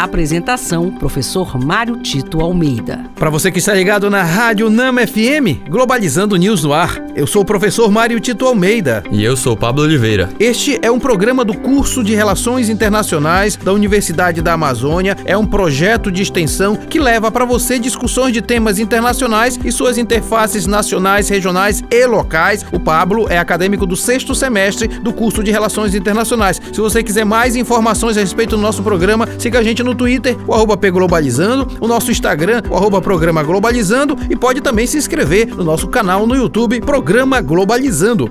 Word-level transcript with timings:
Apresentação: 0.00 0.90
Professor 0.90 1.62
Mário 1.62 1.98
Tito 1.98 2.40
Almeida. 2.40 3.04
Para 3.16 3.28
você 3.28 3.52
que 3.52 3.58
está 3.58 3.74
ligado 3.74 4.08
na 4.08 4.22
Rádio 4.22 4.70
Nama 4.70 5.06
FM, 5.06 5.68
Globalizando 5.68 6.36
News 6.36 6.64
no 6.64 6.72
ar. 6.72 6.98
Eu 7.14 7.26
sou 7.26 7.42
o 7.42 7.44
professor 7.44 7.90
Mário 7.90 8.18
Tito 8.18 8.46
Almeida. 8.46 9.04
E 9.12 9.22
eu 9.22 9.36
sou 9.36 9.54
Pablo 9.54 9.82
Oliveira. 9.82 10.30
Este 10.40 10.78
é 10.80 10.90
um 10.90 10.98
programa 10.98 11.44
do 11.44 11.52
curso 11.52 12.02
de 12.02 12.14
Relações 12.14 12.70
Internacionais 12.70 13.56
da 13.56 13.74
Universidade 13.74 14.40
da 14.40 14.54
Amazônia. 14.54 15.18
É 15.26 15.36
um 15.36 15.44
projeto 15.44 16.10
de 16.10 16.22
extensão 16.22 16.76
que 16.76 16.98
leva 16.98 17.30
para 17.30 17.44
você 17.44 17.78
discussões 17.78 18.32
de 18.32 18.40
temas 18.40 18.78
internacionais 18.78 19.60
e 19.62 19.70
suas 19.70 19.98
interfaces 19.98 20.66
nacionais, 20.66 21.28
regionais 21.28 21.84
e 21.90 22.06
locais. 22.06 22.64
O 22.72 22.80
Pablo 22.80 23.26
é 23.28 23.36
acadêmico 23.36 23.84
do 23.84 23.96
sexto 23.96 24.34
semestre 24.34 24.88
do 24.88 25.12
curso 25.12 25.44
de 25.44 25.50
Relações 25.50 25.94
Internacionais. 25.94 26.58
Se 26.72 26.80
você 26.80 27.02
quiser 27.02 27.26
mais 27.26 27.54
informações 27.54 28.16
a 28.16 28.20
respeito 28.20 28.56
do 28.56 28.62
nosso 28.62 28.82
programa, 28.82 29.28
siga 29.38 29.58
a 29.58 29.62
gente 29.62 29.82
no 29.82 29.89
Twitter, 29.94 30.36
o 30.46 30.54
arroba 30.54 30.76
Globalizando, 30.76 31.66
o 31.80 31.86
nosso 31.86 32.10
Instagram, 32.10 32.62
o 32.70 32.76
arroba 32.76 33.00
Programa 33.00 33.42
Globalizando 33.42 34.16
e 34.28 34.36
pode 34.36 34.60
também 34.60 34.86
se 34.86 34.96
inscrever 34.96 35.54
no 35.54 35.64
nosso 35.64 35.88
canal 35.88 36.26
no 36.26 36.34
YouTube, 36.34 36.80
Programa 36.80 37.40
Globalizando. 37.40 38.30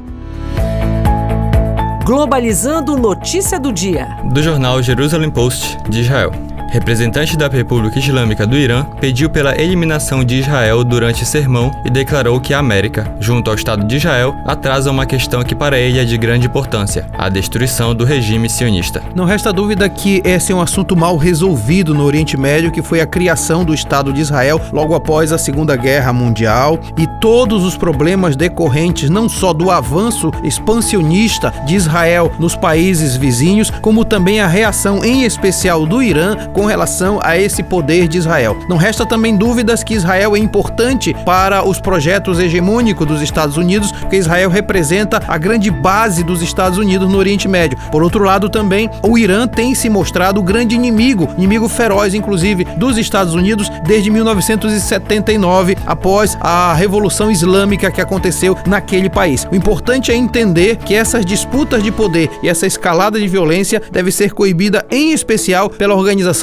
Globalizando 2.06 2.98
notícia 2.98 3.60
do 3.60 3.72
dia. 3.72 4.08
Do 4.34 4.42
jornal 4.42 4.82
Jerusalem 4.82 5.30
Post 5.30 5.78
de 5.90 6.02
Israel 6.02 6.49
representante 6.72 7.38
da 7.38 7.48
República 7.48 8.00
Islâmica 8.00 8.46
do 8.46 8.58
Irã, 8.58 8.86
pediu 9.00 9.30
pela 9.30 9.60
eliminação 9.60 10.24
de 10.24 10.40
Israel 10.40 10.84
durante 10.84 11.26
sermão 11.26 11.72
e 11.86 11.90
declarou 11.90 12.40
que 12.40 12.54
a 12.54 12.60
América, 12.60 13.12
junto 13.20 13.50
ao 13.50 13.56
Estado 13.56 13.84
de 13.86 13.96
Israel, 13.96 14.36
atrasa 14.46 14.92
uma 14.92 15.06
questão 15.06 15.44
que 15.44 15.56
para 15.56 15.78
ele 15.78 16.00
é 16.00 16.06
de 16.06 16.18
grande 16.18 16.48
importância: 16.48 17.08
a 17.18 17.30
destruição 17.30 17.94
do 17.94 18.06
regime 18.06 18.50
sionista. 18.50 19.02
Não 19.16 19.26
resta 19.26 19.52
dúvida 19.52 19.90
que 19.90 20.22
esse 20.24 20.52
é 20.52 20.56
um 20.56 20.62
assunto 20.62 20.96
mal 20.96 21.18
resolvido 21.18 21.94
no 21.94 22.04
Oriente 22.04 22.38
Médio, 22.38 22.72
que 22.72 22.82
foi 22.82 23.02
a 23.02 23.08
criação 23.08 23.64
do 23.64 23.74
Estado 23.74 24.14
de 24.14 24.22
Israel 24.22 24.62
logo 24.72 24.96
após 24.96 25.32
a 25.32 25.38
Segunda 25.38 25.76
Guerra 25.76 26.14
Mundial 26.14 26.80
e 26.98 27.08
todos 27.20 27.64
os 27.64 27.76
problemas 27.76 28.36
decorrentes 28.36 29.10
não 29.10 29.28
só 29.28 29.54
do 29.54 29.72
avanço 29.72 30.32
expansionista 30.44 31.54
de 31.66 31.76
Israel 31.76 32.32
nos 32.40 32.56
países 32.56 33.16
vizinhos, 33.16 33.70
como 33.82 34.06
também 34.06 34.40
a 34.40 34.48
reação 34.48 35.04
em 35.04 35.24
especial 35.24 35.86
do 35.86 36.02
Irã 36.02 36.36
com 36.60 36.66
relação 36.66 37.22
a 37.24 37.38
esse 37.38 37.64
poder 37.64 38.10
de 38.10 38.18
Israel. 38.18 38.58
Não 38.68 38.76
resta 38.76 39.06
também 39.06 39.38
dúvidas 39.38 39.82
que 39.82 39.94
Israel 39.94 40.36
é 40.36 40.40
importante 40.40 41.16
para 41.26 41.66
os 41.66 41.80
projetos 41.80 42.38
hegemônicos 42.38 43.08
dos 43.08 43.22
Estados 43.22 43.56
Unidos, 43.56 43.94
porque 43.94 44.18
Israel 44.18 44.50
representa 44.50 45.24
a 45.26 45.38
grande 45.38 45.72
base 45.72 46.22
dos 46.22 46.42
Estados 46.42 46.78
Unidos 46.78 47.10
no 47.10 47.18
Oriente 47.18 47.48
Médio. 47.48 47.80
Por 47.90 48.04
outro 48.04 48.26
lado, 48.26 48.50
também 48.50 48.90
o 49.08 49.18
Irã 49.18 49.48
tem 49.48 49.74
se 49.74 49.90
mostrado 49.90 50.42
o 50.42 50.44
grande 50.44 50.76
inimigo, 50.76 51.30
inimigo 51.38 51.70
feroz, 51.70 52.14
inclusive, 52.14 52.66
dos 52.76 52.98
Estados 52.98 53.34
Unidos 53.34 53.72
desde 53.86 54.12
1979, 54.12 55.78
após 55.88 56.38
a 56.42 56.74
Revolução 56.74 57.32
Islâmica 57.32 57.90
que 57.90 58.02
aconteceu 58.02 58.58
naquele 58.68 59.10
país. 59.10 59.48
O 59.50 59.56
importante 59.56 60.12
é 60.12 60.16
entender 60.16 60.76
que 60.76 60.94
essas 60.94 61.26
disputas 61.26 61.82
de 61.82 61.90
poder 61.90 62.30
e 62.44 62.50
essa 62.50 62.68
escalada 62.68 63.18
de 63.18 63.30
violência 63.30 63.82
deve 63.90 64.12
ser 64.12 64.34
coibida, 64.34 64.86
em 64.92 65.14
especial 65.14 65.70
pela 65.70 65.96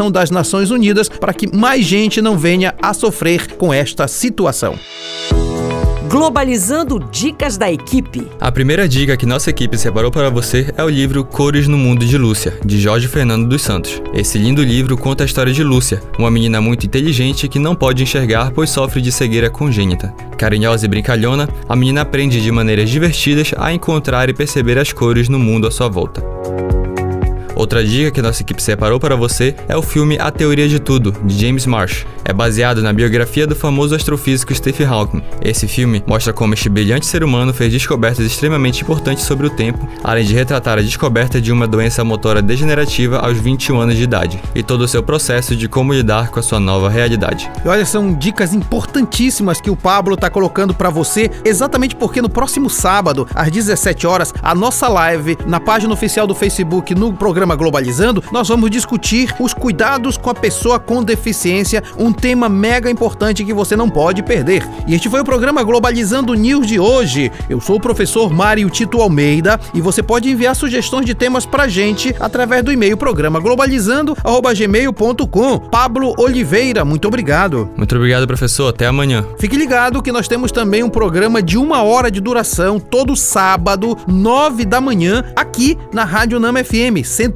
Organização 0.07 0.11
das 0.11 0.31
Nações 0.31 0.71
Unidas 0.71 1.09
para 1.09 1.33
que 1.33 1.55
mais 1.55 1.85
gente 1.85 2.21
não 2.21 2.39
venha 2.39 2.75
a 2.81 2.95
sofrer 2.95 3.57
com 3.57 3.73
esta 3.73 4.09
situação. 4.09 4.79
Globalizando 6.09 7.01
Dicas 7.11 7.59
da 7.59 7.71
Equipe. 7.71 8.29
A 8.41 8.53
primeira 8.53 8.89
dica 8.89 9.17
que 9.17 9.27
nossa 9.27 9.51
equipe 9.51 9.77
separou 9.77 10.11
para 10.11 10.31
você 10.31 10.73
é 10.77 10.85
o 10.85 10.89
livro 10.89 11.25
Cores 11.25 11.67
no 11.67 11.77
Mundo 11.77 12.07
de 12.07 12.17
Lúcia, 12.17 12.55
de 12.65 12.81
Jorge 12.81 13.09
Fernando 13.09 13.49
dos 13.49 13.63
Santos. 13.63 14.01
Esse 14.15 14.39
lindo 14.39 14.63
livro 14.63 14.97
conta 14.97 15.25
a 15.25 15.27
história 15.27 15.53
de 15.53 15.65
Lúcia, 15.65 16.01
uma 16.17 16.31
menina 16.31 16.61
muito 16.61 16.87
inteligente 16.87 17.49
que 17.49 17.59
não 17.59 17.75
pode 17.75 18.03
enxergar 18.03 18.53
pois 18.53 18.71
sofre 18.71 19.03
de 19.03 19.11
cegueira 19.11 19.51
congênita. 19.51 20.15
Carinhosa 20.39 20.87
e 20.87 20.89
brincalhona, 20.89 21.49
a 21.69 21.75
menina 21.75 22.03
aprende 22.03 22.41
de 22.41 22.53
maneiras 22.53 22.89
divertidas 22.89 23.53
a 23.57 23.73
encontrar 23.73 24.29
e 24.29 24.35
perceber 24.35 24.79
as 24.79 24.93
cores 24.93 25.29
no 25.29 25.41
mundo 25.41 25.67
à 25.67 25.71
sua 25.73 25.89
volta. 25.89 26.23
Outra 27.67 27.85
dica 27.85 28.13
que 28.13 28.23
nossa 28.23 28.43
equipe 28.43 28.63
separou 28.63 29.01
para 29.01 29.17
você 29.17 29.53
é 29.67 29.77
o 29.77 29.83
filme 29.83 30.17
A 30.21 30.31
Teoria 30.31 30.69
de 30.69 30.79
Tudo, 30.79 31.11
de 31.25 31.45
James 31.45 31.67
Marsh. 31.67 32.07
É 32.25 32.33
baseado 32.33 32.81
na 32.81 32.93
biografia 32.93 33.45
do 33.45 33.57
famoso 33.57 33.93
astrofísico 33.93 34.55
Stephen 34.55 34.87
Hawking. 34.87 35.21
Esse 35.43 35.67
filme 35.67 36.01
mostra 36.07 36.33
como 36.33 36.55
este 36.55 36.69
brilhante 36.69 37.07
ser 37.07 37.25
humano 37.25 37.53
fez 37.53 37.73
descobertas 37.73 38.25
extremamente 38.25 38.83
importantes 38.83 39.25
sobre 39.25 39.49
o 39.49 39.51
tempo, 39.51 39.89
além 40.05 40.25
de 40.25 40.33
retratar 40.33 40.79
a 40.79 40.83
descoberta 40.83 41.41
de 41.41 41.51
uma 41.51 41.67
doença 41.67 42.05
motora 42.05 42.41
degenerativa 42.41 43.19
aos 43.19 43.37
21 43.37 43.81
anos 43.81 43.97
de 43.97 44.05
idade, 44.05 44.41
e 44.55 44.63
todo 44.63 44.83
o 44.83 44.89
seu 44.89 45.03
processo 45.03 45.57
de 45.57 45.69
como 45.69 45.93
lidar 45.93 46.31
com 46.31 46.39
a 46.39 46.43
sua 46.45 46.61
nova 46.61 46.89
realidade. 46.89 47.51
E 47.65 47.69
olha, 47.69 47.85
são 47.85 48.15
dicas 48.15 48.55
importantíssimas 48.55 49.61
que 49.61 49.71
o 49.71 49.77
Pablo 49.77 50.15
está 50.15 50.31
colocando 50.31 50.73
para 50.73 50.89
você, 50.89 51.29
exatamente 51.45 51.97
porque 51.97 52.23
no 52.23 52.29
próximo 52.29 52.71
sábado, 52.71 53.27
às 53.35 53.51
17 53.51 54.07
horas, 54.07 54.33
a 54.41 54.55
nossa 54.55 54.87
live 54.87 55.37
na 55.47 55.59
página 55.59 55.93
oficial 55.93 56.29
do 56.29 56.35
Facebook 56.35 56.95
no 56.95 57.13
programa 57.13 57.56
programa 57.57 57.67
Globalizando, 57.67 58.23
nós 58.31 58.47
vamos 58.49 58.71
discutir 58.71 59.35
os 59.41 59.53
cuidados 59.53 60.17
com 60.17 60.31
a 60.31 60.35
pessoa 60.35 60.79
com 60.79 61.03
deficiência, 61.03 61.83
um 61.99 62.13
tema 62.13 62.49
mega 62.49 62.89
importante 62.91 63.45
que 63.45 63.53
você 63.53 63.75
não 63.75 63.91
pode 63.91 64.23
perder. 64.23 64.63
E 64.87 64.95
este 64.95 65.11
foi 65.11 65.21
o 65.21 65.25
programa 65.25 65.65
Globalizando 65.65 66.35
News 66.35 66.67
de 66.67 66.79
hoje. 66.79 67.33
Eu 67.49 67.59
sou 67.61 67.77
o 67.77 67.81
professor 67.81 68.31
Mário 68.33 68.69
Tito 68.71 69.01
Almeida 69.01 69.59
e 69.75 69.81
você 69.81 70.01
pode 70.03 70.31
enviar 70.31 70.55
sugestões 70.55 71.07
de 71.07 71.15
temas 71.15 71.47
pra 71.47 71.67
gente 71.67 72.15
através 72.21 72.63
do 72.63 72.71
e-mail 72.73 72.97
programa 72.97 73.41
globalizando@gmail.com. 73.41 75.59
Pablo 75.59 76.15
Oliveira, 76.19 76.85
muito 76.85 77.09
obrigado. 77.09 77.69
Muito 77.77 77.97
obrigado, 77.97 78.27
professor. 78.27 78.69
Até 78.69 78.87
amanhã. 78.87 79.25
Fique 79.39 79.57
ligado 79.57 80.03
que 80.03 80.13
nós 80.13 80.29
temos 80.29 80.53
também 80.53 80.85
um 80.85 80.91
programa 80.91 81.43
de 81.43 81.59
uma 81.59 81.83
hora 81.83 82.11
de 82.11 82.21
duração 82.21 82.79
todo 82.79 83.17
sábado, 83.17 83.97
nove 84.07 84.65
da 84.65 84.81
manhã, 84.81 85.25
aqui 85.35 85.77
na 85.93 86.05
Rádio 86.05 86.39
Nama 86.39 86.63
FM 86.63 87.05
100 87.05 87.36